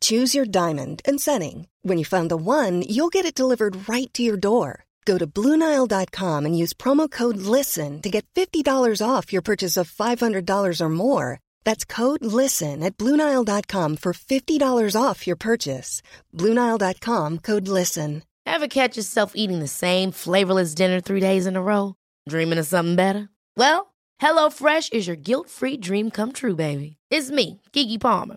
[0.00, 1.66] Choose your diamond and setting.
[1.82, 4.84] When you find the one, you'll get it delivered right to your door.
[5.06, 9.90] Go to Bluenile.com and use promo code LISTEN to get $50 off your purchase of
[9.90, 11.40] $500 or more.
[11.64, 16.02] That's code LISTEN at Bluenile.com for $50 off your purchase.
[16.34, 18.22] Bluenile.com code LISTEN.
[18.44, 21.94] Ever catch yourself eating the same flavorless dinner three days in a row?
[22.28, 23.28] Dreaming of something better?
[23.56, 26.96] Well, HelloFresh is your guilt free dream come true, baby.
[27.10, 28.36] It's me, Kiki Palmer.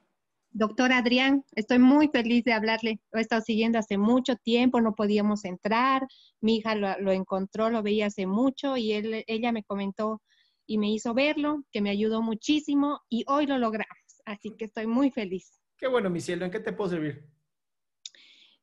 [0.53, 2.99] Doctor Adrián, estoy muy feliz de hablarle.
[3.13, 6.05] Lo he estado siguiendo hace mucho tiempo, no podíamos entrar.
[6.41, 10.21] Mi hija lo, encontró, lo veía hace mucho y él, ella me comentó
[10.65, 13.97] y me hizo verlo, que me ayudó muchísimo y hoy lo logramos.
[14.25, 15.61] Así que estoy muy feliz.
[15.77, 16.43] Qué bueno, mi cielo.
[16.43, 17.25] ¿En qué te puedo servir?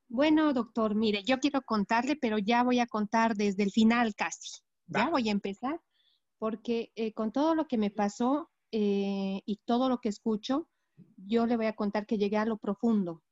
[0.09, 4.61] Bueno, doctor, mire, yo quiero contarle, pero ya voy a contar desde el final casi.
[4.86, 5.81] Ya voy a empezar,
[6.39, 10.69] porque eh, con todo lo que me pasó eh, y todo lo que escucho,
[11.16, 13.22] yo le voy a contar que llegué a lo profundo.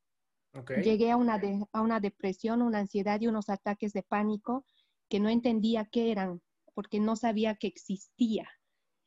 [0.83, 1.41] Llegué a una,
[1.73, 4.65] a una depresión, una ansiedad y unos ataques de pánico
[5.09, 6.43] que no entendía qué eran,
[6.75, 8.49] porque no sabía que existía.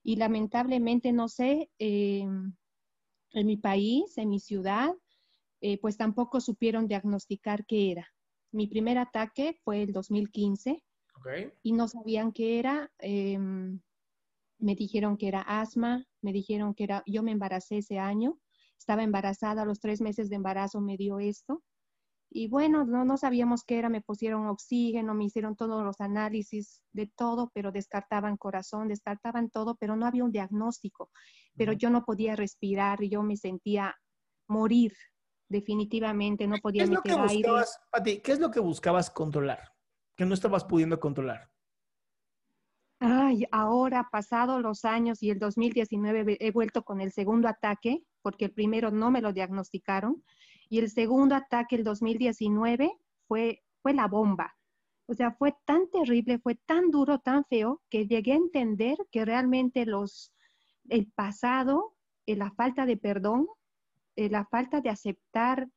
[0.04, 4.94] Y lamentablemente, no sé, eh, en mi país, en mi ciudad,
[5.62, 8.08] eh, pues tampoco supieron diagnosticar qué era.
[8.52, 10.84] Mi primer ataque fue el 2015
[11.62, 12.92] y no sabían qué era.
[13.00, 13.82] Em,
[14.58, 18.40] me dijeron que era asma, me dijeron que era, yo me embaracé ese año
[18.80, 21.62] estaba embarazada, a los tres meses de embarazo me dio esto.
[22.32, 26.82] Y bueno, no, no sabíamos qué era, me pusieron oxígeno, me hicieron todos los análisis
[26.94, 31.10] de todo, pero descartaban corazón, descartaban todo, pero no había un diagnóstico.
[31.56, 33.96] Pero yo no podía respirar, yo me sentía
[34.48, 34.94] morir,
[35.50, 39.74] definitivamente, no podía ¿Qué meter buscabas, Pati, ¿qué es lo que buscabas controlar?
[40.16, 41.50] Que no estabas pudiendo controlar.
[43.00, 48.46] Ay, ahora, pasado los años y el 2019, he vuelto con el segundo ataque, porque
[48.46, 50.24] el primero no me lo diagnosticaron,
[50.70, 52.92] y el segundo ataque, el 2019,
[53.28, 54.56] fue, fue la bomba.
[55.08, 59.26] O sea, fue tan terrible, fue tan duro, tan feo, que llegué a entender que
[59.26, 60.32] realmente los,
[60.90, 61.96] el pasado,
[62.28, 63.48] eh, la falta de perdón,
[64.16, 65.68] eh, la falta de aceptar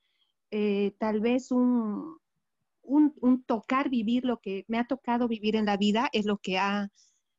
[0.51, 2.19] eh, tal vez un,
[2.83, 6.37] un, un tocar vivir lo que me ha tocado vivir en la vida, es lo
[6.37, 6.91] que ha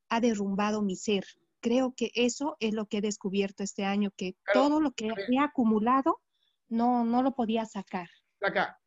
[0.08, 1.24] ha derrumbado mi ser.
[1.64, 5.38] Creo que eso es lo que he descubierto este año, que todo lo que he
[5.38, 6.20] acumulado
[6.68, 8.06] no, no lo podía sacar.
[8.42, 8.78] Acá.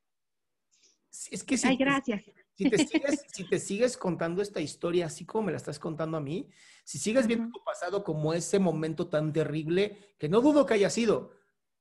[1.32, 2.22] Es que si, Ay, gracias.
[2.54, 6.18] si, te sigues, si te sigues contando esta historia así como me la estás contando
[6.18, 6.52] a mí,
[6.84, 10.92] si sigues viendo tu pasado como ese momento tan terrible, que no dudo que haya
[10.92, 11.32] sido,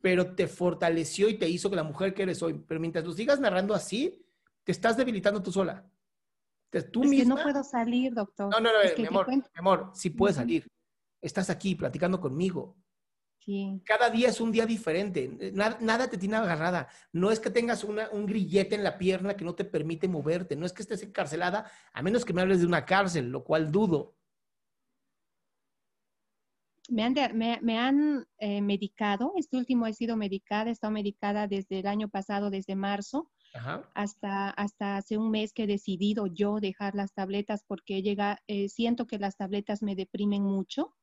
[0.00, 3.12] pero te fortaleció y te hizo que la mujer que eres hoy, pero mientras lo
[3.12, 4.26] sigas narrando así,
[4.64, 5.86] te estás debilitando tú sola.
[6.90, 8.48] Tú es que no puedo salir, doctor.
[8.50, 10.66] No, no, no, mi amor, mi amor, sí puedes salir.
[11.26, 12.76] Estás aquí platicando conmigo.
[13.40, 13.82] Sí.
[13.84, 15.52] Cada día es un día diferente.
[15.52, 16.88] Nada, te tiene agarrada.
[17.12, 20.54] No es que tengas un grillete en la pierna que no te permite moverte.
[20.54, 23.72] No es que estés encarcelada, a menos que me hables de una cárcel, lo cual
[23.72, 24.14] dudo.
[26.88, 29.32] Me han, me, han eh, medicado.
[29.34, 30.70] Este último he sido medicada.
[30.70, 33.32] He estado medicada desde el año pasado, desde marzo
[33.94, 38.68] hasta, hasta hace un mes que he decidido yo dejar las tabletas porque llega, eh,
[38.68, 40.94] siento que las tabletas me deprimen mucho.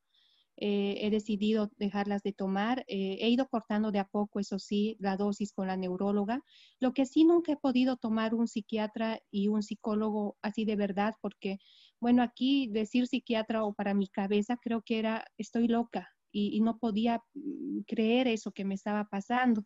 [0.56, 2.84] Eh, he decidido dejarlas de tomar.
[2.86, 6.42] Eh, he ido cortando de a poco, eso sí, la dosis con la neuróloga.
[6.80, 11.14] Lo que sí nunca he podido tomar un psiquiatra y un psicólogo así de verdad,
[11.20, 11.58] porque,
[12.00, 16.78] bueno, aquí decir psiquiatra o para mi cabeza creo que era, estoy loca y, no
[16.78, 19.64] podía mm, creer eso que me estaba pasando.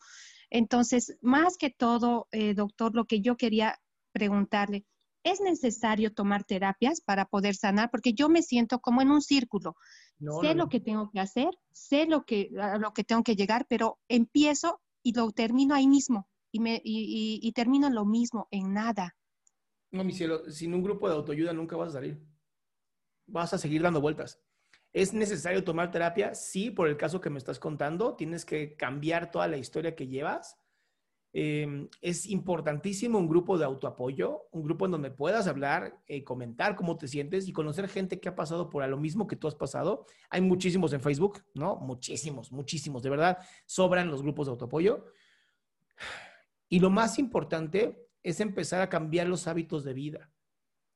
[0.50, 3.78] Entonces, más que todo, eh, doctor, lo que yo quería
[4.12, 4.84] preguntarle,
[5.22, 7.90] ¿es necesario tomar terapias para poder sanar?
[7.90, 9.76] Porque yo me siento como en un círculo.
[10.40, 13.66] sé lo que tengo que hacer, sé lo que, a lo que tengo que llegar,
[13.68, 18.72] pero empiezo y lo termino ahí mismo y, me, y, y termino lo mismo en
[18.72, 19.16] nada.
[19.90, 22.22] No, mi cielo, sin un grupo de autoayuda nunca vas a salir.
[23.26, 24.42] Vas a seguir dando vueltas.
[24.92, 26.34] ¿Es necesario tomar terapia?
[26.34, 28.16] Sí, por el caso que me estás contando.
[28.16, 30.57] Tienes que cambiar toda la historia que llevas.
[31.34, 36.74] Em, es importantísimo un grupo de autoapoyo, un grupo en donde puedas hablar, eh, comentar
[36.74, 39.54] cómo te sientes y conocer gente que ha pasado por lo mismo que tú has
[39.54, 40.06] pasado.
[40.30, 41.76] Hay muchísimos en Facebook, ¿no?
[41.76, 43.38] Muchísimos, muchísimos, de verdad.
[43.66, 45.04] Sobran los grupos de autoapoyo.
[46.68, 50.30] Y lo más importante es empezar a cambiar los hábitos de vida,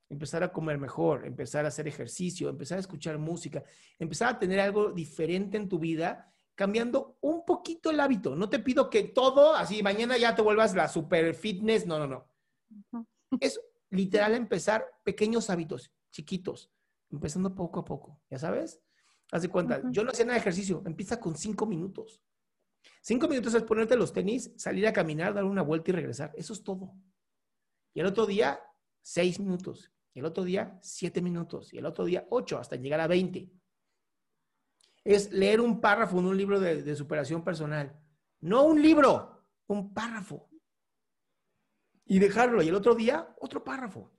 [0.09, 3.65] empezar a comer mejor, empezar a hacer ejercicio, empezar a escuchar música,
[3.99, 8.37] empezar a tener algo diferente en tu vida, cambiando un poquito el hábito.
[8.37, 12.07] No te pido que todo, así mañana ya te vuelvas la super fitness, no, no,
[12.07, 13.07] no.
[13.41, 13.61] Es
[13.91, 16.71] literal empezar pequeños hábitos, chiquitos,
[17.11, 18.81] empezando poco a poco, ¿ya sabes?
[19.31, 22.21] Haz de cuenta, yo no hacía nada de ejercicio, empieza con cinco minutos.
[23.01, 26.33] Cinco minutos es ponerte los tenis, salir a caminar, dar una vuelta y regresar.
[26.37, 26.95] Eso es todo.
[27.95, 28.61] Y el otro día,
[29.01, 29.93] seis minutos.
[30.15, 31.73] Y el otro día, siete minutos.
[31.73, 33.51] Y el otro día, ocho, hasta llegar a veinte.
[35.05, 37.99] Es leer un párrafo en un libro de, superación personal.
[38.41, 40.49] No un libro, un párrafo.
[42.07, 42.63] Y dejarlo.
[42.63, 44.11] Y el otro día, otro párrafo.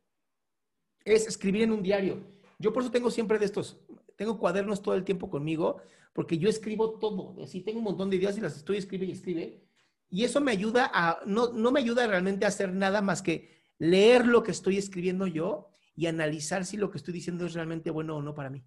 [1.06, 2.22] Es escribir en un diario.
[2.60, 3.82] Yo por eso tengo siempre de estos,
[4.16, 5.82] tengo cuadernos todo el tiempo conmigo,
[6.14, 7.36] porque yo escribo todo.
[7.44, 9.64] Así tengo un montón de ideas y las estoy escribe y escribe.
[10.10, 13.64] Y eso me ayuda a, no, no me ayuda realmente a hacer nada más que
[13.80, 17.90] leer lo que estoy escribiendo yo y analizar si lo que estoy diciendo es realmente
[17.92, 18.64] bueno o no para mí.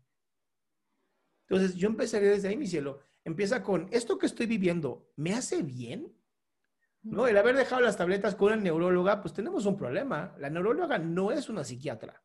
[1.49, 3.01] Entonces, yo empezaría desde ahí, mi cielo.
[3.25, 6.13] Empieza con, ¿esto que estoy viviendo me hace bien?
[7.03, 7.27] ¿No?
[7.29, 10.35] El haber dejado las tabletas con una neuróloga, pues tenemos un problema.
[10.39, 12.23] La neuróloga no es una psiquiatra.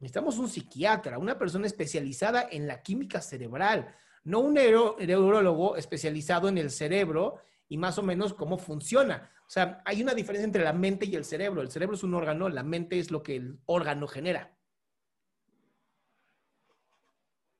[0.00, 3.94] Necesitamos un psiquiatra, una persona especializada en la química cerebral,
[4.24, 9.30] no un neurólogo especializado en el cerebro y más o menos cómo funciona.
[9.46, 11.62] O sea, hay una diferencia entre la mente y el cerebro.
[11.62, 14.57] El cerebro es un órgano, la mente es lo que el órgano genera.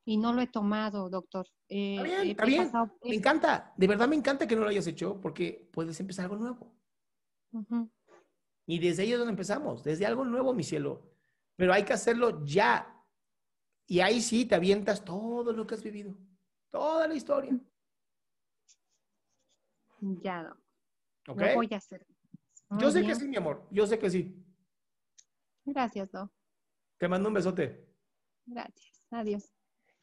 [0.08, 1.46] Y no lo he tomado, doctor.
[1.69, 2.99] Eh, está bien, está bien.
[3.05, 6.37] Me encanta, de verdad me encanta que no lo hayas hecho porque puedes empezar algo
[6.37, 6.75] nuevo.
[8.64, 11.12] Y desde ahí es donde empezamos, desde algo nuevo, mi cielo.
[11.56, 13.05] Pero hay que hacerlo ya.
[13.87, 16.16] Y ahí sí te avientas todo lo que has vivido,
[16.70, 17.61] toda la historia.
[20.00, 20.43] Ya,
[21.26, 21.49] doctor.
[21.49, 22.06] Lo voy a hacer.
[22.78, 23.69] Yo sé que sí, mi amor.
[23.70, 24.43] Yo sé que sí.
[25.66, 26.32] Gracias, Do.
[26.96, 27.87] Te mando un besote.
[28.46, 29.04] Gracias.
[29.11, 29.57] Adiós.